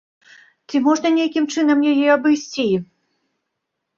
[0.71, 2.65] Ці можна нейкім чынам яе абысці?